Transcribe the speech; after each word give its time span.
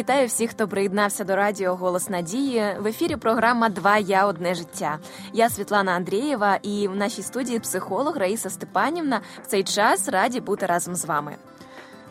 Вітаю 0.00 0.26
всіх, 0.26 0.50
хто 0.50 0.68
приєднався 0.68 1.24
до 1.24 1.36
радіо 1.36 1.74
Голос 1.74 2.08
Надії. 2.08 2.64
В 2.80 2.86
ефірі 2.86 3.16
програма 3.16 3.68
Два 3.68 3.98
я 3.98 4.26
одне 4.26 4.54
життя. 4.54 4.98
Я 5.32 5.50
Світлана 5.50 5.92
Андрієва, 5.92 6.56
і 6.62 6.88
в 6.88 6.96
нашій 6.96 7.22
студії 7.22 7.58
психолог 7.58 8.16
Раїса 8.16 8.50
Степанівна. 8.50 9.20
В 9.44 9.46
цей 9.46 9.64
час 9.64 10.08
раді 10.08 10.40
бути 10.40 10.66
разом 10.66 10.94
з 10.96 11.04
вами. 11.04 11.36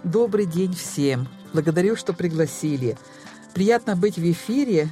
Добрый 0.03 0.45
день 0.45 0.71
всем. 0.73 1.27
Благодарю, 1.53 1.95
что 1.95 2.13
пригласили. 2.13 2.95
Приятно 3.53 3.95
быть 3.95 4.17
в 4.19 4.23
эфире, 4.23 4.89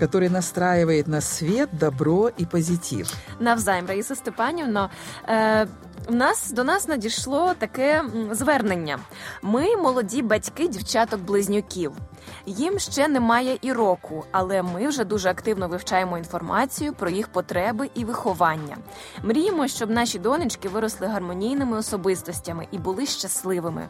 который 0.00 0.28
настраивает 0.28 1.06
на 1.08 1.20
свет, 1.20 1.68
добро 1.72 2.30
и 2.40 2.44
позитив. 2.44 3.14
Навзаєм, 3.40 3.86
Раїса 3.86 4.14
Степанівно. 4.14 4.90
Е, 5.28 5.66
в 6.07 6.15
нас 6.15 6.51
до 6.51 6.63
нас 6.63 6.87
надійшло 6.87 7.53
таке 7.53 8.03
звернення. 8.31 8.99
Ми 9.41 9.75
молоді 9.75 10.21
батьки 10.21 10.67
дівчаток-близнюків. 10.67 11.91
Їм 12.45 12.79
ще 12.79 13.07
немає 13.07 13.57
і 13.61 13.73
року, 13.73 14.25
але 14.31 14.61
ми 14.61 14.87
вже 14.87 15.03
дуже 15.05 15.29
активно 15.29 15.67
вивчаємо 15.67 16.17
інформацію 16.17 16.93
про 16.93 17.09
їх 17.09 17.27
потреби 17.27 17.89
і 17.95 18.05
виховання. 18.05 18.77
Мріємо, 19.23 19.67
щоб 19.67 19.89
наші 19.89 20.19
донечки 20.19 20.69
виросли 20.69 21.07
гармонійними 21.07 21.77
особистостями 21.77 22.67
і 22.71 22.77
були 22.77 23.05
щасливими. 23.05 23.89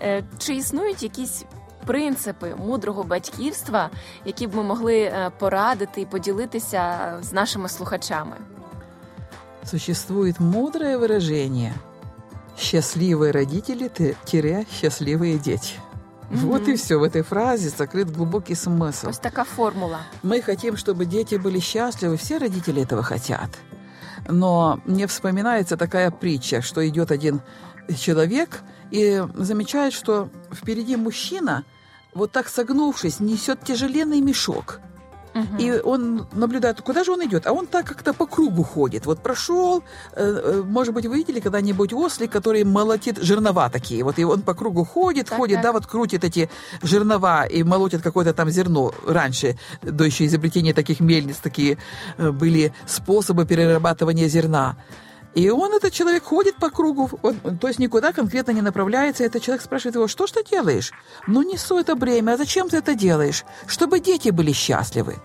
Е, 0.00 0.24
Чи 0.38 0.54
існують 0.54 1.02
якісь 1.02 1.44
принципи 1.86 2.54
мудрого 2.58 3.02
батьківства, 3.02 3.90
які 4.24 4.46
б 4.46 4.54
ми 4.54 4.62
могли 4.62 4.98
е, 5.00 5.30
порадити 5.38 6.00
і 6.00 6.06
поділитися 6.06 7.12
з 7.22 7.32
нашими 7.32 7.68
слухачами? 7.68 8.36
Существует 9.66 10.38
мудрое 10.38 10.96
выражение 10.96 11.74
«счастливые 12.56 13.32
родители– 13.32 13.90
тире 14.24 14.64
счастливые 14.70 15.38
дети». 15.38 15.74
Вот 16.30 16.68
и 16.68 16.76
все. 16.76 16.98
В 16.98 17.02
этой 17.02 17.22
фразе 17.22 17.68
закрыт 17.68 18.10
глубокий 18.10 18.54
смысл. 18.54 19.08
Ось 19.08 19.18
така 19.18 19.44
формула. 19.44 20.00
Мы 20.22 20.40
хотим, 20.40 20.76
чтобы 20.76 21.04
дети 21.04 21.36
были 21.36 21.58
счастливы, 21.58 22.16
все 22.16 22.38
родители 22.38 22.82
этого 22.82 23.02
хотят. 23.02 23.50
Но 24.28 24.80
мне 24.86 25.06
вспоминается 25.06 25.76
такая 25.76 26.10
притча, 26.10 26.62
что 26.62 26.86
идет 26.88 27.10
один 27.10 27.40
человек 27.96 28.62
и 28.90 29.22
замечает, 29.34 29.92
что 29.92 30.28
впереди 30.52 30.96
мужчина, 30.96 31.64
вот 32.14 32.32
так 32.32 32.48
согнувшись, 32.48 33.20
несет 33.20 33.62
тяжеленный 33.64 34.20
мешок. 34.20 34.80
Мгм. 35.36 35.56
И 35.58 35.80
он 35.84 36.26
наблюдает, 36.32 36.80
куда 36.80 37.04
же 37.04 37.12
он 37.12 37.24
идет? 37.24 37.46
А 37.46 37.52
он 37.52 37.66
так 37.66 37.86
как-то 37.86 38.14
по 38.14 38.26
кругу 38.26 38.62
ходит. 38.62 39.06
Вот 39.06 39.22
прошел, 39.22 39.82
э, 40.12 40.40
э, 40.44 40.62
может 40.64 40.94
быть, 40.94 41.06
вы 41.06 41.18
видели 41.18 41.40
когда-нибудь 41.40 41.92
ослик, 41.92 42.32
который 42.32 42.64
молотит 42.64 43.18
жернова 43.18 43.68
такие. 43.68 44.02
Вот 44.02 44.18
и 44.18 44.24
он 44.24 44.42
по 44.42 44.54
кругу 44.54 44.84
ходит, 44.84 45.26
Так, 45.28 45.38
ходит, 45.38 45.56
так. 45.56 45.64
да, 45.64 45.72
вот 45.72 45.86
крутит 45.86 46.24
эти 46.24 46.48
жернова 46.82 47.44
и 47.44 47.62
молотит 47.62 48.02
какое-то 48.02 48.32
там 48.32 48.50
зерно. 48.50 48.92
Раньше, 49.06 49.58
до 49.82 50.04
еще 50.04 50.24
изобретения 50.24 50.72
таких 50.72 51.00
мельниц, 51.00 51.36
такие 51.36 51.76
э, 52.18 52.30
были 52.30 52.72
способы 52.86 53.44
перерабатывания 53.46 54.28
зерна. 54.28 54.76
И 55.36 55.50
он, 55.50 55.74
этот 55.74 55.92
человек, 55.92 56.24
ходит 56.24 56.56
по 56.56 56.70
кругу, 56.70 57.10
он, 57.22 57.58
то 57.58 57.68
есть 57.68 57.78
никуда 57.78 58.12
конкретно 58.12 58.52
не 58.52 58.62
направляется. 58.62 59.22
Этот 59.22 59.42
человек 59.42 59.62
спрашивает 59.62 59.94
его, 59.94 60.08
что 60.08 60.26
ж 60.26 60.30
ты 60.30 60.42
делаешь? 60.42 60.92
Ну, 61.26 61.42
несу 61.42 61.78
это 61.78 61.94
бремя, 61.94 62.32
а 62.32 62.36
зачем 62.38 62.70
ты 62.70 62.78
это 62.78 62.94
делаешь? 62.94 63.44
Чтобы 63.66 64.00
дети 64.00 64.30
были 64.30 64.52
счастливы. 64.52 65.16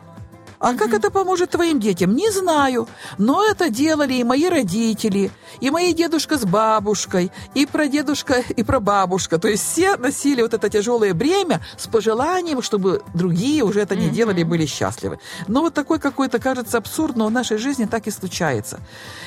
А 0.62 0.76
как 0.76 0.94
это 0.94 1.10
поможет 1.10 1.50
твоим 1.50 1.80
детям? 1.80 2.16
Не 2.16 2.30
знаю. 2.32 2.88
Но 3.18 3.44
это 3.44 3.70
делали 3.70 4.14
и 4.14 4.24
мои 4.24 4.48
родители, 4.48 5.32
и 5.60 5.72
мои 5.72 5.92
дедушка 5.92 6.38
с 6.38 6.46
бабушкой, 6.46 7.32
и 7.56 7.66
прадедушка, 7.66 8.44
и 8.56 8.64
прабабушка. 8.64 9.40
То 9.40 9.48
есть 9.48 9.64
все 9.64 9.98
носили 9.98 10.44
вот 10.44 10.54
это 10.54 10.70
тяжелое 10.70 11.16
бремя 11.16 11.62
с 11.78 11.88
пожеланием, 11.88 12.62
чтобы 12.62 13.02
другие 13.16 13.64
уже 13.64 13.82
это 13.82 13.96
не 13.96 14.10
делали 14.10 14.42
и 14.42 14.44
были 14.44 14.68
счастливы. 14.68 15.20
Но 15.48 15.62
вот 15.62 15.74
такой 15.74 16.00
какой-то, 16.00 16.38
кажется, 16.38 16.78
абсурд, 16.78 17.16
но 17.16 17.26
в 17.26 17.32
нашей 17.32 17.58
жизни 17.58 17.86
так 17.86 18.06
и 18.06 18.12
случается. 18.12 18.80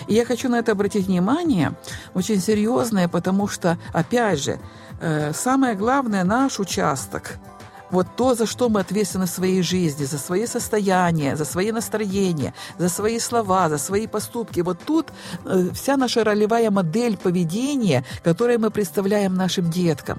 И 0.06 0.14
я 0.14 0.24
хочу 0.24 0.48
на 0.48 0.60
это 0.60 0.72
обратить 0.72 1.06
внимание, 1.06 1.72
очень 2.14 2.40
серьезное, 2.40 3.08
потому 3.08 3.48
что, 3.48 3.76
опять 3.92 4.38
же, 4.38 4.60
э, 5.00 5.32
самое 5.34 5.74
главное, 5.74 6.22
наш 6.22 6.60
участок– 6.60 7.38
вот 7.90 8.06
то, 8.16 8.34
за 8.34 8.46
что 8.46 8.68
мы 8.68 8.80
ответственны 8.80 9.26
в 9.26 9.30
своей 9.30 9.62
жизни, 9.62 10.04
за 10.04 10.18
свои 10.18 10.46
состояния, 10.46 11.36
за 11.36 11.44
свои 11.44 11.72
настроения, 11.72 12.54
за 12.78 12.88
свои 12.88 13.18
слова, 13.18 13.68
за 13.68 13.78
свои 13.78 14.06
поступки. 14.06 14.60
Вот 14.60 14.78
тут 14.84 15.06
э, 15.44 15.68
вся 15.74 15.96
наша 15.96 16.24
ролевая 16.24 16.70
модель 16.70 17.16
поведения, 17.16 18.04
которую 18.22 18.60
мы 18.60 18.70
представляем 18.70 19.34
нашим 19.34 19.70
деткам. 19.70 20.18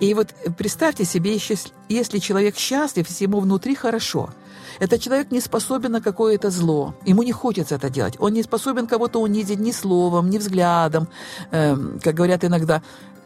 И 0.00 0.14
вот 0.14 0.34
представьте 0.58 1.04
себе, 1.04 1.38
если 1.88 2.18
человек 2.18 2.56
счастлив, 2.56 3.08
если 3.08 3.24
ему 3.24 3.40
внутри 3.40 3.74
хорошо, 3.74 4.30
этот 4.80 5.00
человек 5.00 5.30
не 5.30 5.40
способен 5.40 5.92
на 5.92 6.00
какое-то 6.00 6.50
зло. 6.50 6.94
Ему 7.04 7.22
не 7.22 7.32
хочется 7.32 7.76
это 7.76 7.90
делать. 7.90 8.16
Он 8.18 8.32
не 8.32 8.42
способен 8.42 8.86
кого-то 8.86 9.20
унизить 9.20 9.60
ни 9.60 9.70
словом, 9.70 10.30
ни 10.30 10.38
взглядом. 10.38 11.08
Эм, 11.50 12.00
как 12.02 12.14
говорят 12.14 12.44
иногда, 12.44 12.82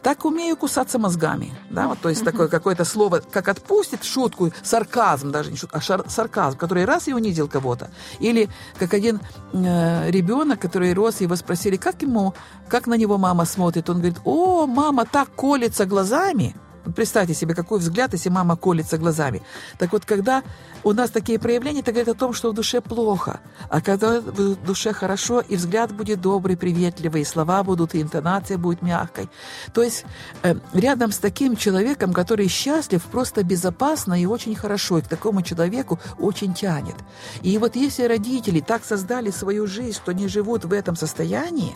так 0.07 0.23
умею 0.23 0.55
кусаться 0.55 0.99
мозгами. 0.99 1.51
Да? 1.69 1.89
Вот, 1.89 1.99
то 1.99 2.07
есть 2.07 2.23
такое 2.23 2.47
какое-то 2.47 2.85
слово, 2.85 3.21
как 3.29 3.49
отпустит 3.49 4.05
шутку, 4.05 4.53
сарказм 4.63 5.31
даже, 5.31 5.51
не 5.51 5.57
шутка, 5.57 5.79
а 5.79 5.81
шар- 5.81 6.09
сарказм, 6.09 6.57
который 6.57 6.85
раз 6.85 7.09
и 7.09 7.13
унизил 7.13 7.49
кого-то. 7.49 7.89
Или 8.21 8.47
как 8.79 8.93
один 8.93 9.19
э, 9.51 10.09
ребенок, 10.09 10.61
который 10.61 10.93
рос, 10.93 11.19
его 11.19 11.35
спросили, 11.35 11.75
как 11.75 12.03
ему, 12.03 12.33
как 12.69 12.87
на 12.87 12.93
него 12.93 13.17
мама 13.17 13.43
смотрит. 13.43 13.89
Он 13.89 13.97
говорит, 13.97 14.21
о, 14.23 14.65
мама 14.65 15.03
так 15.03 15.27
колется 15.35 15.85
глазами. 15.85 16.55
Представьте 16.97 17.35
себе, 17.35 17.53
какой 17.53 17.77
взгляд, 17.77 18.13
если 18.13 18.29
мама 18.29 18.55
колется 18.57 18.97
глазами. 18.97 19.43
Так 19.77 19.91
вот, 19.91 20.03
когда 20.03 20.41
у 20.83 20.93
нас 20.93 21.11
такие 21.11 21.37
проявления, 21.37 21.81
это 21.81 21.91
говорит 21.91 22.15
о 22.15 22.17
том, 22.17 22.33
что 22.33 22.49
в 22.49 22.55
душе 22.55 22.81
плохо. 22.81 23.39
А 23.69 23.81
когда 23.81 24.19
в 24.19 24.55
душе 24.65 24.93
хорошо, 24.93 25.41
и 25.41 25.57
взгляд 25.57 25.91
будет 25.91 26.21
добрый, 26.21 26.57
приветливый, 26.57 27.21
и 27.21 27.25
слова 27.25 27.63
будут, 27.63 27.93
и 27.93 28.01
интонация 28.01 28.57
будет 28.57 28.81
мягкой. 28.81 29.29
То 29.73 29.83
есть 29.83 30.05
э, 30.41 30.55
рядом 30.73 31.11
с 31.11 31.19
таким 31.19 31.55
человеком, 31.55 32.13
который 32.13 32.47
счастлив, 32.47 33.03
просто 33.03 33.43
безопасно 33.43 34.19
и 34.19 34.25
очень 34.25 34.55
хорошо, 34.55 34.97
и 34.97 35.01
к 35.01 35.07
такому 35.07 35.43
человеку 35.43 35.99
очень 36.17 36.55
тянет. 36.55 36.95
И 37.43 37.59
вот 37.59 37.75
если 37.75 38.05
родители 38.07 38.59
так 38.59 38.83
создали 38.83 39.29
свою 39.29 39.67
жизнь, 39.67 39.93
что 39.93 40.09
они 40.09 40.27
живут 40.27 40.65
в 40.65 40.73
этом 40.73 40.95
состоянии, 40.95 41.75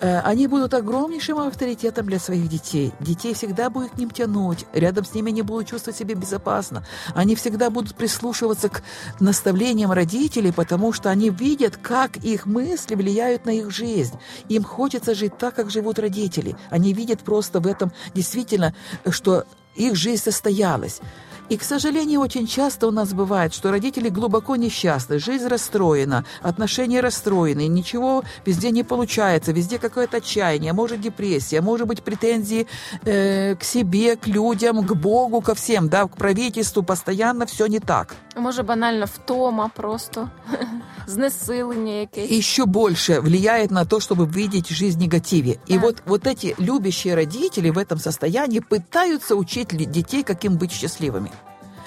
они 0.00 0.46
будут 0.46 0.74
огромнейшим 0.74 1.38
авторитетом 1.38 2.06
для 2.06 2.18
своих 2.18 2.48
детей. 2.48 2.92
Детей 3.00 3.34
всегда 3.34 3.70
будет 3.70 3.92
к 3.92 3.98
ним 3.98 4.10
тянуть, 4.10 4.66
рядом 4.72 5.04
с 5.04 5.14
ними 5.14 5.30
они 5.30 5.42
будут 5.42 5.68
чувствовать 5.68 5.98
себя 5.98 6.14
безопасно. 6.14 6.84
Они 7.14 7.34
всегда 7.34 7.70
будут 7.70 7.94
прислушиваться 7.94 8.68
к 8.68 8.82
наставлениям 9.20 9.92
родителей, 9.92 10.52
потому 10.52 10.92
что 10.92 11.10
они 11.10 11.30
видят, 11.30 11.76
как 11.76 12.16
их 12.18 12.46
мысли 12.46 12.94
влияют 12.94 13.46
на 13.46 13.50
их 13.50 13.70
жизнь. 13.70 14.18
Им 14.48 14.64
хочется 14.64 15.14
жить 15.14 15.38
так, 15.38 15.54
как 15.54 15.70
живут 15.70 15.98
родители. 15.98 16.56
Они 16.70 16.92
видят 16.92 17.20
просто 17.20 17.60
в 17.60 17.66
этом 17.66 17.92
действительно, 18.14 18.74
что 19.08 19.44
их 19.74 19.96
жизнь 19.96 20.22
состоялась. 20.22 21.00
И, 21.48 21.56
к 21.58 21.62
сожалению, 21.62 22.20
очень 22.20 22.46
часто 22.46 22.86
у 22.86 22.90
нас 22.90 23.12
бывает, 23.12 23.52
что 23.52 23.70
родители 23.70 24.08
глубоко 24.08 24.56
несчастны, 24.56 25.18
жизнь 25.18 25.46
расстроена, 25.46 26.24
отношения 26.42 27.00
расстроены, 27.00 27.66
ничего 27.66 28.24
везде 28.46 28.70
не 28.70 28.82
получается, 28.82 29.52
везде 29.52 29.78
какое-то 29.78 30.18
отчаяние, 30.18 30.72
может 30.72 31.00
депрессия, 31.00 31.60
может 31.60 31.86
быть 31.86 32.02
претензии 32.02 32.66
э, 33.04 33.56
к 33.56 33.64
себе, 33.64 34.16
к 34.16 34.26
людям, 34.26 34.86
к 34.86 34.94
Богу, 34.94 35.42
ко 35.42 35.54
всем, 35.54 35.88
да, 35.88 36.06
к 36.06 36.16
правительству, 36.16 36.82
постоянно 36.82 37.46
все 37.46 37.66
не 37.66 37.78
так. 37.78 38.14
Може, 38.36 38.62
банально 38.62 39.06
втома 39.06 39.70
просто, 39.76 40.28
знесилення 41.06 41.92
якесь. 41.92 42.30
еще 42.30 42.64
больше 42.66 43.20
влияет 43.20 43.70
на 43.70 43.84
то, 43.84 44.00
чтобы 44.00 44.26
видеть 44.26 44.72
жизнь 44.72 44.98
в 44.98 45.02
негативе. 45.02 45.58
И 45.66 45.74
Так. 45.74 45.82
вот, 45.82 45.96
вот 46.06 46.26
эти 46.26 46.54
любящие 46.58 47.14
родители 47.14 47.70
в 47.70 47.78
этом 47.78 47.98
состоянии 47.98 48.60
пытаются 48.60 49.34
учить 49.36 49.68
детей, 49.90 50.22
каким 50.22 50.56
быть 50.56 50.72
счастливыми. 50.72 51.30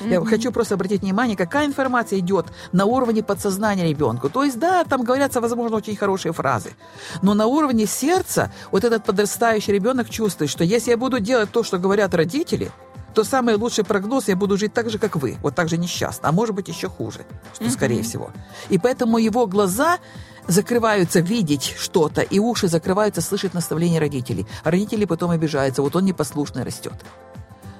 Я 0.01 0.23
хочу 0.25 0.51
просто 0.51 0.75
обратить 0.75 1.01
внимание, 1.01 1.35
какая 1.35 1.65
информация 1.65 2.19
идет 2.19 2.45
на 2.71 2.85
уровне 2.85 3.23
подсознания 3.23 3.89
ребенку. 3.89 4.29
То 4.29 4.43
есть, 4.43 4.59
да, 4.59 4.83
там 4.83 5.03
говорятся, 5.03 5.41
возможно, 5.41 5.77
очень 5.77 5.95
хорошие 5.95 6.33
фразы. 6.33 6.69
Но 7.23 7.33
на 7.33 7.47
уровне 7.47 7.87
сердца 7.87 8.51
вот 8.71 8.83
этот 8.83 9.03
подрастающий 9.05 9.73
ребенок 9.73 10.09
чувствует, 10.09 10.51
что 10.51 10.63
если 10.63 10.91
я 10.91 10.97
буду 10.97 11.19
делать 11.19 11.49
то, 11.51 11.63
что 11.63 11.79
говорят 11.79 12.13
родители, 12.13 12.69
то 13.17 13.23
самый 13.23 13.55
лучший 13.55 13.83
прогноз 13.83 14.27
я 14.27 14.35
буду 14.35 14.57
жить 14.57 14.73
так 14.73 14.91
же, 14.91 14.99
как 14.99 15.15
вы, 15.15 15.37
вот 15.41 15.55
так 15.55 15.69
же 15.69 15.77
несчастно, 15.77 16.29
а 16.29 16.31
может 16.31 16.53
быть 16.53 16.67
еще 16.67 16.87
хуже, 16.87 17.25
что 17.55 17.67
скорее 17.71 18.03
всего. 18.03 18.29
И 18.69 18.77
поэтому 18.77 19.17
его 19.17 19.47
глаза 19.47 19.97
закрываются 20.47 21.19
видеть 21.19 21.73
что-то, 21.79 22.21
и 22.21 22.37
уши 22.37 22.67
закрываются 22.67 23.21
слышать 23.21 23.55
наставления 23.55 23.99
родителей. 23.99 24.45
А 24.63 24.69
родители 24.69 25.05
потом 25.05 25.31
обижаются, 25.31 25.81
вот 25.81 25.95
он 25.95 26.05
непослушный 26.05 26.63
растет. 26.63 26.93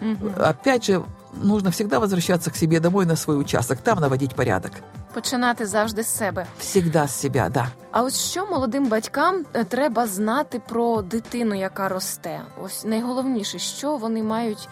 Мгм. 0.01 0.33
Опять 0.39 0.85
же, 0.85 1.03
нужно 1.33 1.69
всегда 1.69 1.99
возвращаться 1.99 2.49
к 2.49 2.55
себе 2.55 2.79
домой 2.79 3.05
на 3.05 3.15
свой 3.15 3.39
участок, 3.39 3.77
там 3.81 3.99
наводить 3.99 4.33
порядок. 4.33 4.71
Починати 5.13 5.65
завжди 5.65 6.03
з 6.03 6.07
себе. 6.07 6.47
Всегда 6.59 7.03
с 7.07 7.15
себя, 7.15 7.49
да. 7.49 7.67
А 7.91 8.03
ось 8.03 8.19
що 8.19 8.45
молодим 8.45 8.87
батькам 8.89 9.45
треба 9.69 10.07
знати 10.07 10.61
про 10.69 11.01
дитину, 11.01 11.55
яка 11.55 11.89
росте? 11.89 12.41
Ось 12.63 12.85
найголовніше, 12.85 13.59
що 13.59 13.97
вони 13.97 14.23
мають 14.23 14.69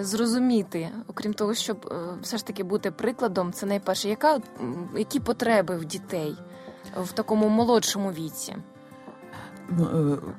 зрозуміти, 0.00 0.88
окрім 1.08 1.34
того, 1.34 1.54
щоб 1.54 1.94
все 2.22 2.36
ж 2.36 2.46
таки 2.46 2.62
бути 2.62 2.90
прикладом, 2.90 3.52
це 3.52 3.66
найперше, 3.66 4.08
яка 4.08 4.40
які 4.96 5.20
потреби 5.20 5.76
в 5.76 5.84
дітей 5.84 6.36
в 7.04 7.12
такому 7.12 7.48
молодшому 7.48 8.12
віці? 8.12 8.56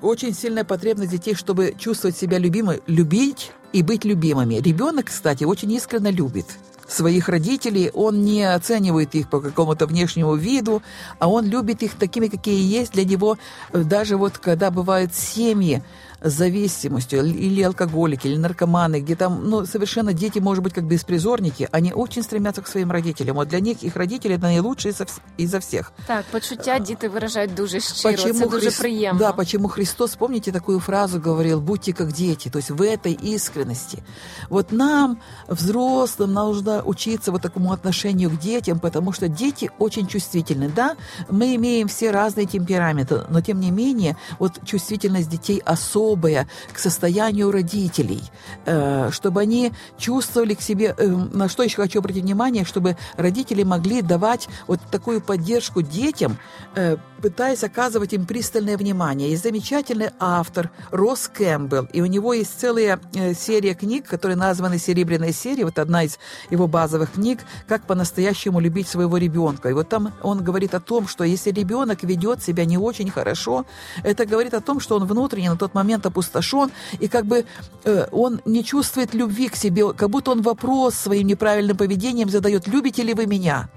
Очень 0.02 0.34
сильная 0.34 0.64
потребность 0.64 1.12
детей, 1.12 1.34
чтобы 1.34 1.74
чувствовать 1.78 2.18
себя 2.18 2.40
любимой, 2.40 2.82
любить 2.88 3.52
и 3.74 3.82
быть 3.82 4.06
любимыми. 4.06 4.62
Ребенок, 4.62 5.06
кстати, 5.06 5.46
очень 5.46 5.72
искренне 5.72 6.12
любит 6.12 6.46
своих 6.88 7.30
родителей, 7.30 7.90
он 7.94 8.22
не 8.22 8.44
оценивает 8.44 9.16
их 9.16 9.30
по 9.30 9.42
какому-то 9.42 9.88
внешнему 9.88 10.36
виду, 10.36 10.82
а 11.20 11.28
он 11.28 11.46
любит 11.46 11.82
их 11.82 11.96
такими, 11.96 12.28
какие 12.28 12.82
есть 12.82 12.94
для 12.94 13.06
него. 13.06 13.38
Даже 13.72 14.18
вот 14.18 14.38
когда 14.38 14.70
бывают 14.70 15.16
семьи, 15.16 15.82
с 16.07 16.07
зависимостью, 16.21 17.25
или 17.25 17.63
алкоголики, 17.63 18.27
или 18.29 18.37
наркоманы, 18.37 19.01
где 19.01 19.17
там, 19.17 19.49
ну, 19.49 19.67
совершенно 19.67 20.13
дети, 20.13 20.39
может 20.39 20.65
быть, 20.65 20.75
как 20.75 20.85
беспризорники, 20.85 21.69
они 21.71 21.93
очень 21.93 22.23
стремятся 22.23 22.63
к 22.63 22.67
своим 22.67 22.91
родителям. 22.91 23.37
Вот 23.37 23.49
для 23.49 23.61
них 23.61 23.83
их 23.83 23.97
родители 23.97 24.37
это 24.37 24.43
наилучшие 24.43 24.95
изо 25.37 25.59
всех. 25.59 25.93
Так, 26.07 26.25
почуття 26.31 26.79
діти 26.79 27.09
виражають 27.09 27.55
дуже 27.55 27.81
щиро, 27.81 28.15
почему 28.15 28.39
це 28.39 28.47
дуже 28.47 28.61
Христ... 28.61 28.81
приємно. 28.81 29.19
Да, 29.19 29.33
почему 29.33 29.69
Христос, 29.69 30.17
помните, 30.17 30.53
такую 30.53 30.81
фразу 30.81 31.21
говорил, 31.21 31.61
будьте 31.61 31.93
как 31.93 32.13
дети, 32.13 32.51
то 32.51 32.59
есть 32.59 32.71
в 32.71 32.83
этой 32.83 33.35
искренности. 33.35 34.03
Вот 34.51 34.73
нам, 34.73 35.19
взрослым, 35.49 36.33
нужно 36.33 36.83
учиться 36.83 37.33
вот 37.33 37.43
такому 37.43 37.73
отношению 37.73 38.31
к 38.31 38.39
детям, 38.39 38.81
потому 38.81 39.13
что 39.13 39.29
дети 39.29 39.71
очень 39.79 40.07
чувствительны. 40.07 40.69
Да, 40.75 40.97
мы 41.31 41.55
имеем 41.55 41.89
все 41.89 42.11
разные 42.11 42.47
темпераменты, 42.47 43.23
но 43.31 43.41
тем 43.41 43.61
не 43.61 43.71
менее, 43.71 44.17
вот 44.39 44.61
чувствительность 44.65 45.29
детей 45.29 45.63
особая 45.65 46.08
особое 46.09 46.47
к 46.73 46.79
состоянию 46.79 47.51
родителей, 47.51 48.23
э, 48.67 49.11
чтобы 49.11 49.41
они 49.41 49.73
чувствовали 49.99 50.55
к 50.55 50.63
себе, 50.63 50.95
э, 50.97 51.07
на 51.07 51.49
что 51.49 51.63
еще 51.63 51.77
хочу 51.77 51.99
обратить 51.99 52.25
внимание, 52.25 52.65
чтобы 52.65 52.97
родители 53.17 53.63
могли 53.63 54.03
давать 54.03 54.49
вот 54.67 54.81
такую 54.91 55.21
поддержку 55.21 55.83
детям, 55.83 56.39
э, 56.77 56.97
пытаясь 57.23 57.65
оказывать 57.65 58.13
им 58.13 58.27
пристальное 58.27 58.77
внимание. 58.77 59.31
Есть 59.31 59.43
замечательный 59.43 60.11
автор 60.21 60.71
Росс 60.91 61.29
Кэмпбелл, 61.29 61.89
и 61.93 62.01
у 62.01 62.07
него 62.07 62.33
есть 62.33 62.61
целая 62.61 63.01
серия 63.35 63.75
книг, 63.75 64.07
которые 64.07 64.37
названы 64.37 64.79
«Серебряной 64.79 65.33
серией», 65.33 65.65
вот 65.65 65.79
одна 65.79 66.05
из 66.05 66.19
его 66.51 66.69
базовых 66.69 67.13
книг 67.13 67.41
«Как 67.67 67.87
по-настоящему 67.87 68.61
любить 68.61 68.89
своего 68.89 69.19
ребенка». 69.19 69.69
И 69.69 69.73
вот 69.73 69.89
там 69.89 70.13
он 70.23 70.45
говорит 70.45 70.75
о 70.75 70.81
том, 70.81 71.09
что 71.09 71.25
если 71.25 71.51
ребенок 71.51 72.05
ведет 72.05 72.43
себя 72.43 72.65
не 72.65 72.79
очень 72.79 73.11
хорошо, 73.11 73.65
это 74.05 74.25
говорит 74.25 74.55
о 74.55 74.61
том, 74.61 74.81
что 74.81 74.97
он 74.97 75.05
внутренне 75.07 75.51
на 75.51 75.57
тот 75.57 75.75
момент 75.75 75.98
момент 75.99 76.07
опустошен, 76.07 76.71
и 77.01 77.09
как 77.09 77.27
бы 77.27 77.45
э, 77.85 78.07
он 78.13 78.41
не 78.45 78.65
чувствует 78.65 79.15
любви 79.15 79.49
к 79.49 79.57
себе, 79.57 79.93
как 79.93 80.11
будто 80.11 80.31
он 80.31 80.43
вопрос 80.43 80.95
своим 80.95 81.27
неправильным 81.27 81.77
поведением 81.77 82.31
задает, 82.31 82.69
любите 82.69 83.03
ли 83.03 83.15
вы 83.15 83.27
меня? 83.27 83.69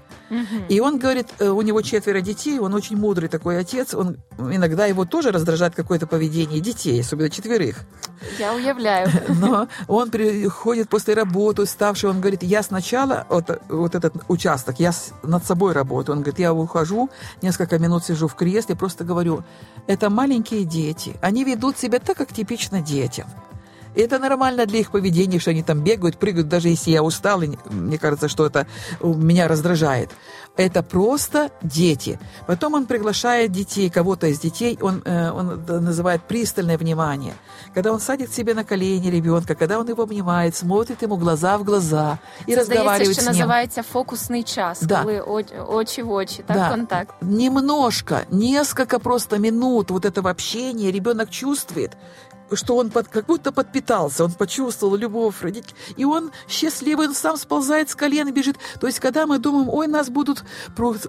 И 0.69 0.79
он 0.79 0.97
говорит, 0.97 1.27
э, 1.39 1.49
у 1.49 1.61
него 1.61 1.81
четверо 1.81 2.21
детей, 2.21 2.59
он 2.59 2.73
очень 2.73 2.97
мудрый 2.97 3.29
такой 3.29 3.59
отец, 3.59 3.93
он 3.93 4.17
иногда 4.37 4.85
его 4.85 5.05
тоже 5.05 5.31
раздражает 5.31 5.75
какое-то 5.75 6.07
поведение 6.07 6.61
детей, 6.61 7.01
особенно 7.01 7.29
четверых. 7.29 7.81
Я 8.39 8.53
уявляю. 8.53 9.09
Но 9.27 9.67
он 9.87 10.09
приходит 10.09 10.89
после 10.89 11.13
работы, 11.13 11.63
уставший, 11.63 12.09
он 12.09 12.21
говорит, 12.21 12.43
я 12.43 12.63
сначала, 12.63 13.25
вот, 13.29 13.61
вот 13.69 13.95
этот 13.95 14.13
участок, 14.27 14.79
я 14.79 14.91
над 15.23 15.45
собой 15.45 15.73
работаю, 15.73 16.15
он 16.15 16.21
говорит, 16.21 16.39
я 16.39 16.53
ухожу, 16.53 17.09
несколько 17.41 17.79
минут 17.79 18.05
сижу 18.05 18.27
в 18.27 18.35
кресле, 18.35 18.75
просто 18.75 19.03
говорю, 19.03 19.43
это 19.87 20.09
маленькие 20.09 20.63
дети, 20.63 21.15
они 21.21 21.43
ведут 21.43 21.77
себя 21.77 21.99
так, 21.99 22.17
как 22.17 22.33
типично 22.33 22.81
детям. 22.81 23.27
И 23.96 24.00
это 24.00 24.18
нормально 24.18 24.66
для 24.66 24.80
их 24.80 24.90
поведения, 24.90 25.38
что 25.38 25.50
они 25.50 25.62
там 25.62 25.80
бегают, 25.82 26.18
прыгают, 26.18 26.48
даже 26.48 26.68
если 26.68 26.90
я 26.90 27.02
устал, 27.02 27.42
и 27.42 27.56
мне 27.70 27.98
кажется, 27.98 28.28
что 28.28 28.44
это 28.44 28.66
меня 29.02 29.48
раздражает. 29.48 30.10
Это 30.58 30.82
просто 30.82 31.50
дети. 31.62 32.18
Потом 32.46 32.74
он 32.74 32.86
приглашает 32.86 33.52
детей, 33.52 33.90
кого-то 33.90 34.26
из 34.26 34.38
детей, 34.38 34.78
он, 34.80 35.02
э, 35.04 35.30
он 35.30 35.64
называет 35.66 36.22
пристальное 36.28 36.78
внимание. 36.78 37.34
Когда 37.74 37.92
он 37.92 38.00
садит 38.00 38.32
себе 38.32 38.54
на 38.54 38.64
колени 38.64 39.10
ребенка, 39.10 39.54
когда 39.54 39.78
он 39.78 39.88
его 39.88 40.02
обнимает, 40.02 40.56
смотрит 40.56 41.02
ему 41.02 41.16
глаза 41.16 41.56
в 41.58 41.64
глаза 41.64 42.18
и 42.46 42.54
Це 42.54 42.60
разговаривает 42.60 43.02
здається, 43.02 43.12
що 43.12 43.22
с 43.22 43.24
ним. 43.26 43.32
називається 43.34 43.82
фокусний 43.82 44.42
час, 44.42 44.82
да. 44.82 45.02
коли 45.02 45.20
очі 45.68 46.02
в 46.02 46.10
очі, 46.10 46.42
так, 46.46 46.56
да. 46.56 46.70
контакт. 46.70 47.14
Немножко, 47.22 48.16
несколько 48.30 48.98
просто 48.98 49.38
минут 49.38 49.90
вот 49.90 50.04
этого 50.04 50.30
общения 50.30 50.90
ребенок 50.92 51.30
чувствует, 51.30 51.90
что 52.53 52.75
он 52.75 52.89
под, 52.89 53.07
как 53.07 53.25
будто 53.25 53.51
подпитался, 53.51 54.25
он 54.25 54.31
почувствовал 54.31 54.95
любовь 54.95 55.41
родителей, 55.41 55.75
и 55.97 56.05
он 56.05 56.31
счастливый, 56.47 57.07
он 57.07 57.15
сам 57.15 57.37
сползает 57.37 57.89
с 57.89 57.95
колен 57.95 58.27
и 58.27 58.31
бежит. 58.31 58.57
То 58.79 58.87
есть, 58.87 58.99
когда 58.99 59.25
мы 59.25 59.39
думаем, 59.39 59.69
ой, 59.69 59.87
нас 59.87 60.09
будут 60.09 60.43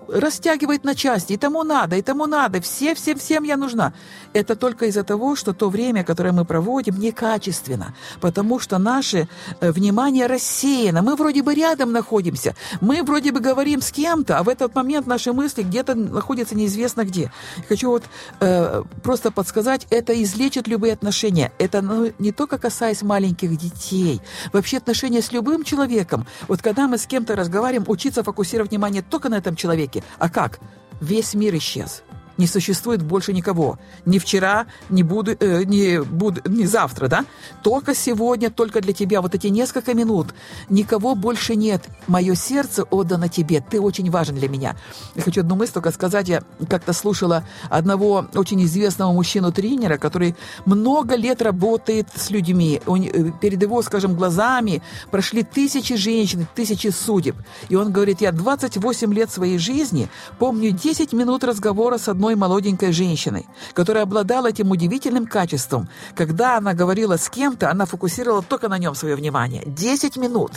растягивать 0.09 0.85
на 0.85 0.95
части, 0.95 1.33
и 1.33 1.37
тому 1.37 1.63
надо, 1.63 1.97
и 1.97 2.03
тому 2.03 2.27
надо, 2.27 2.61
все, 2.61 2.95
всем, 2.95 3.19
всем 3.19 3.45
я 3.45 3.57
нужна. 3.57 3.93
Это 4.33 4.57
только 4.57 4.87
из-за 4.87 5.05
того, 5.05 5.37
что 5.37 5.53
то 5.53 5.69
время, 5.69 6.05
которое 6.05 6.33
мы 6.33 6.45
проводим, 6.45 6.99
некачественно, 6.99 7.95
потому 8.21 8.59
что 8.59 8.79
наше 8.79 9.29
э, 9.61 9.73
внимание 9.73 10.27
рассеяно. 10.27 11.03
Мы 11.03 11.17
вроде 11.17 11.43
бы 11.43 11.55
рядом 11.55 11.93
находимся, 11.93 12.55
мы 12.81 13.03
вроде 13.03 13.33
бы 13.33 13.41
говорим 13.41 13.81
с 13.81 13.91
кем-то, 13.91 14.39
а 14.39 14.43
в 14.43 14.49
этот 14.49 14.75
момент 14.75 15.07
наши 15.07 15.33
мысли 15.33 15.63
где-то 15.63 15.95
находятся 15.95 16.57
неизвестно 16.57 17.05
где. 17.05 17.33
Хочу 17.69 17.91
вот 17.91 18.05
э, 18.41 18.83
просто 19.03 19.31
подсказать, 19.31 19.87
это 19.91 20.21
излечит 20.23 20.69
любые 20.69 20.93
отношения 20.93 21.32
отношения. 21.33 21.53
Это 21.59 21.83
ну, 21.83 22.13
не 22.19 22.33
только 22.33 22.59
касаясь 22.59 23.03
маленьких 23.03 23.57
детей. 23.57 24.21
Вообще 24.53 24.79
отношения 24.79 25.23
с 25.23 25.33
любым 25.33 25.65
человеком. 25.65 26.27
Вот 26.49 26.63
когда 26.63 26.87
мы 26.89 26.99
с 26.99 27.07
кем-то 27.07 27.37
разговариваем, 27.37 27.89
учиться 27.89 28.23
фокусировать 28.23 28.71
внимание 28.71 29.03
только 29.03 29.29
на 29.29 29.37
этом 29.37 29.57
человеке. 29.57 30.03
А 30.19 30.29
как? 30.29 30.61
Весь 31.01 31.35
мир 31.35 31.57
исчез 31.57 32.03
не 32.39 32.47
существует 32.47 33.03
больше 33.03 33.33
никого. 33.33 33.79
Ни 34.07 34.19
вчера, 34.19 34.67
ни, 34.89 35.03
буду, 35.03 35.33
э, 35.39 35.65
ни, 35.65 35.99
буду, 35.99 36.41
ни 36.49 36.65
завтра, 36.65 37.09
да? 37.09 37.25
Только 37.63 37.95
сегодня, 37.95 38.51
только 38.51 38.81
для 38.81 38.93
тебя. 38.93 39.21
Вот 39.21 39.35
эти 39.35 39.49
несколько 39.49 39.95
минут. 39.95 40.35
Никого 40.69 41.15
больше 41.15 41.57
нет. 41.57 41.85
Мое 42.07 42.35
сердце 42.35 42.85
отдано 42.85 43.29
тебе. 43.29 43.61
Ты 43.61 43.81
очень 43.81 44.11
важен 44.11 44.37
для 44.37 44.49
меня. 44.49 44.77
Я 45.15 45.23
хочу 45.23 45.41
одну 45.41 45.57
мысль 45.57 45.73
только 45.73 45.91
сказать. 45.91 46.29
Я 46.29 46.43
как-то 46.69 46.93
слушала 46.93 47.45
одного 47.69 48.27
очень 48.35 48.63
известного 48.65 49.13
мужчину-тренера, 49.13 49.99
который 49.99 50.35
много 50.65 51.17
лет 51.17 51.43
работает 51.43 52.09
с 52.15 52.31
людьми. 52.31 52.81
Он, 52.87 53.03
э, 53.03 53.33
перед 53.41 53.63
его, 53.63 53.83
скажем, 53.83 54.15
глазами 54.15 54.83
прошли 55.11 55.43
тысячи 55.43 55.97
женщин, 55.97 56.47
тысячи 56.55 56.89
судеб. 56.89 57.37
И 57.69 57.77
он 57.77 57.93
говорит, 57.93 58.21
я 58.21 58.33
28 58.33 59.13
лет 59.13 59.31
своей 59.31 59.59
жизни 59.59 60.09
помню 60.39 60.71
10 60.71 61.13
минут 61.13 61.45
разговора 61.45 61.99
с 61.99 62.09
одной 62.09 62.22
одной 62.23 62.37
молоденькой 62.37 62.93
женщиной, 62.93 63.47
которая 63.75 64.05
обладала 64.05 64.47
этим 64.47 64.71
удивительным 64.71 65.27
качеством. 65.27 65.89
Когда 66.15 66.57
она 66.57 66.73
говорила 66.73 67.17
с 67.17 67.29
кем-то, 67.29 67.69
она 67.69 67.85
фокусировала 67.85 68.43
только 68.43 68.69
на 68.69 68.79
нем 68.79 68.95
свое 68.95 69.17
внимание. 69.17 69.65
Десять 69.67 70.17
минут. 70.17 70.53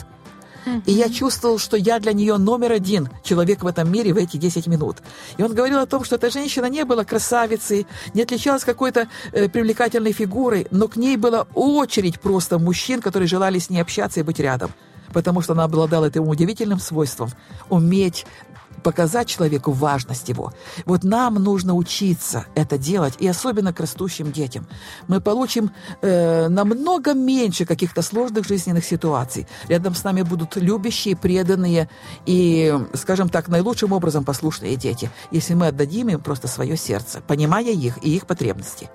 И 0.86 0.92
я 0.92 1.08
чувствовал, 1.08 1.58
что 1.58 1.76
я 1.76 1.98
для 1.98 2.12
нее 2.12 2.36
номер 2.38 2.72
один 2.72 3.08
человек 3.24 3.64
в 3.64 3.66
этом 3.66 3.90
мире 3.90 4.12
в 4.12 4.16
эти 4.16 4.36
10 4.36 4.66
минут. 4.66 4.96
И 5.38 5.42
он 5.44 5.54
говорил 5.54 5.78
о 5.78 5.86
том, 5.86 6.02
что 6.02 6.16
эта 6.16 6.28
женщина 6.28 6.66
не 6.66 6.84
была 6.84 7.04
красавицей, 7.04 7.86
не 8.14 8.22
отличалась 8.22 8.64
какой-то 8.64 9.06
э, 9.32 9.48
привлекательной 9.48 10.12
фигурой, 10.12 10.66
но 10.72 10.88
к 10.88 10.96
ней 10.96 11.16
была 11.16 11.46
очередь 11.54 12.18
просто 12.20 12.58
мужчин, 12.58 13.00
которые 13.00 13.28
желали 13.28 13.60
с 13.60 13.70
ней 13.70 13.80
общаться 13.80 14.18
и 14.18 14.24
быть 14.24 14.40
рядом 14.40 14.70
потому 15.12 15.40
что 15.42 15.52
она 15.52 15.64
обладала 15.64 16.06
этим 16.06 16.28
удивительным 16.28 16.80
свойством 16.80 17.30
уметь 17.68 18.26
показать 18.86 19.26
человеку 19.26 19.72
важность 19.72 20.28
его. 20.28 20.52
Вот 20.84 21.02
нам 21.02 21.34
нужно 21.34 21.74
учиться 21.74 22.46
это 22.54 22.78
делать, 22.78 23.14
и 23.18 23.26
особенно 23.26 23.72
к 23.72 23.80
растущим 23.80 24.30
детям. 24.30 24.68
Мы 25.08 25.20
получим 25.20 25.72
э, 26.02 26.46
намного 26.48 27.12
меньше 27.12 27.64
каких-то 27.64 28.02
сложных 28.02 28.46
жизненных 28.46 28.84
ситуаций. 28.84 29.48
Рядом 29.66 29.96
с 29.96 30.04
нами 30.04 30.22
будут 30.22 30.54
любящие, 30.54 31.16
преданные 31.16 31.88
и, 32.26 32.72
скажем 32.94 33.28
так, 33.28 33.48
наилучшим 33.48 33.90
образом 33.90 34.24
послушные 34.24 34.76
дети, 34.76 35.10
если 35.32 35.54
мы 35.54 35.66
отдадим 35.66 36.08
им 36.08 36.20
просто 36.20 36.46
свое 36.46 36.76
сердце, 36.76 37.20
понимая 37.26 37.72
их 37.72 37.98
и 38.04 38.14
их 38.14 38.24
потребности. 38.26 38.88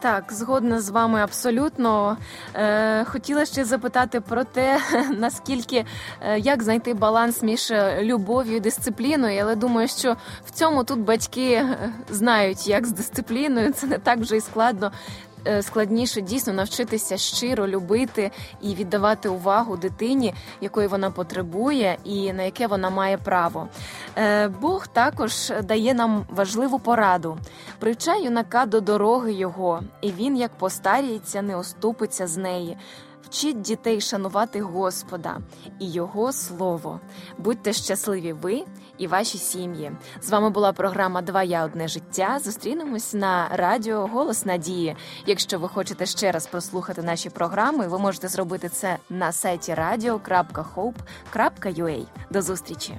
Так, 0.00 0.32
згодна 0.32 0.80
з 0.80 0.88
вами 0.90 1.20
абсолютно. 1.20 2.16
Е, 2.54 3.04
Хотіла 3.04 3.44
ще 3.44 3.64
запитати 3.64 4.20
про 4.20 4.44
те, 4.44 4.80
наскільки 5.18 5.84
е, 6.20 6.38
як 6.38 6.62
знайти 6.62 6.94
баланс 6.94 7.42
між 7.42 7.70
е, 7.70 8.02
любов'ю 8.02 8.56
і 8.56 8.60
дисципліною, 8.60 9.40
але 9.42 9.54
думаю, 9.54 9.88
що 9.88 10.16
в 10.46 10.50
цьому 10.50 10.84
тут 10.84 10.98
батьки 10.98 11.52
е, 11.52 11.92
знають, 12.10 12.68
як 12.68 12.86
з 12.86 12.92
дисципліною. 12.92 13.72
Це 13.72 13.86
не 13.86 13.98
так 13.98 14.18
вже 14.18 14.36
і 14.36 14.40
складно. 14.40 14.92
Е, 15.46 15.62
складніше 15.62 16.20
дійсно 16.20 16.52
навчитися 16.52 17.16
щиро 17.16 17.68
любити 17.68 18.30
і 18.60 18.74
віддавати 18.74 19.28
увагу 19.28 19.76
дитині, 19.76 20.34
якої 20.60 20.88
вона 20.88 21.10
потребує, 21.10 21.98
і 22.04 22.32
на 22.32 22.42
яке 22.42 22.66
вона 22.66 22.90
має 22.90 23.18
право. 23.18 23.68
Е, 24.16 24.48
Бог 24.48 24.86
також 24.86 25.52
дає 25.64 25.94
нам 25.94 26.26
важливу 26.30 26.78
пораду: 26.78 27.38
привчай 27.78 28.24
юнака 28.24 28.66
до 28.66 28.80
дороги 28.80 29.32
його, 29.32 29.82
і 30.00 30.12
він, 30.12 30.36
як 30.36 30.50
постаріється, 30.50 31.42
не 31.42 31.56
оступиться 31.56 32.26
з 32.26 32.36
неї. 32.36 32.76
Вчіть 33.30 33.60
дітей 33.60 34.00
шанувати 34.00 34.60
Господа 34.60 35.38
і 35.78 35.92
Його 35.92 36.32
Слово. 36.32 37.00
Будьте 37.38 37.72
щасливі 37.72 38.32
ви 38.32 38.64
і 38.98 39.06
ваші 39.06 39.38
сім'ї. 39.38 39.92
З 40.22 40.30
вами 40.30 40.50
була 40.50 40.72
програма 40.72 41.22
Два 41.22 41.42
я 41.42 41.64
одне 41.64 41.88
життя. 41.88 42.38
Зустрінемось 42.44 43.14
на 43.14 43.48
радіо 43.52 44.06
Голос 44.06 44.44
Надії. 44.44 44.96
Якщо 45.26 45.58
ви 45.58 45.68
хочете 45.68 46.06
ще 46.06 46.32
раз 46.32 46.46
прослухати 46.46 47.02
наші 47.02 47.30
програми, 47.30 47.88
ви 47.88 47.98
можете 47.98 48.28
зробити 48.28 48.68
це 48.68 48.98
на 49.10 49.32
сайті 49.32 49.72
radio.hope.ua. 49.72 52.06
До 52.30 52.42
зустрічі. 52.42 52.98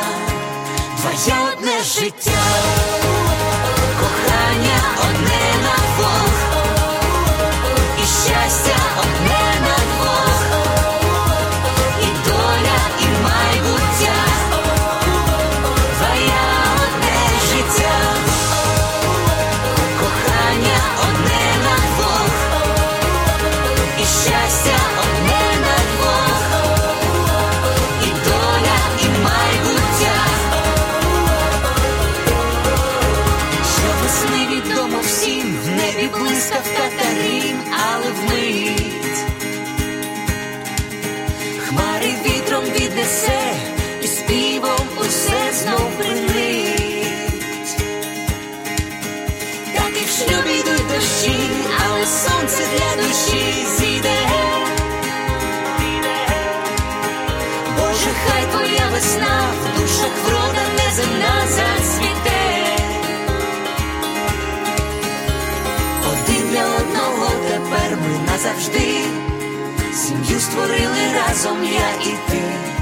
Твоє 1.01 1.39
одне 1.53 1.83
життя, 1.83 2.41
кохання 3.99 4.81
одне 4.99 5.53
на 5.63 5.75
двох, 5.95 6.33
і 7.97 8.01
щастя 8.01 8.77
одне 8.99 9.50
усе 45.11 45.51
знов 45.53 45.91
принить. 45.97 47.77
Так 49.75 49.93
і 50.01 50.05
в 50.05 50.09
шлюбі 50.09 50.59
йдуть 50.59 50.87
дощі, 50.87 51.49
але 51.85 52.05
сонце 52.05 52.63
для 52.73 53.03
душі 53.03 53.65
зійде. 53.77 54.19
Боже, 57.77 58.11
хай 58.25 58.43
твоя 58.51 58.87
весна 58.91 59.53
в 59.61 59.79
душах 59.79 60.15
врода 60.25 60.63
неземна 60.77 61.35
зацвіте. 61.47 62.41
Один 66.11 66.49
для 66.51 66.65
одного 66.65 67.27
тепер 67.47 67.97
ми 68.01 68.31
назавжди. 68.31 69.05
Сім'ю 69.93 70.39
створили 70.39 71.03
разом 71.15 71.63
я 71.63 72.11
і 72.11 72.31
ти. 72.31 72.80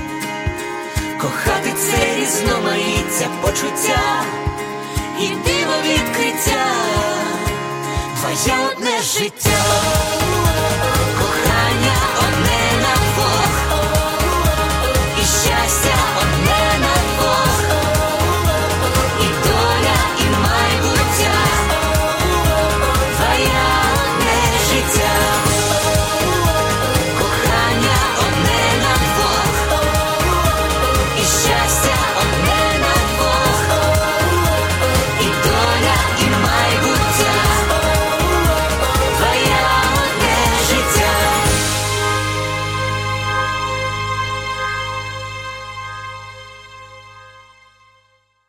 Кохати 1.20 1.72
це 1.76 2.16
різноманіття 2.20 3.28
почуття 3.42 4.24
і 5.20 5.28
диво 5.28 5.74
відкриття. 5.84 6.66
Твоє 8.20 8.58
одне 8.72 9.02
життя. 9.02 9.64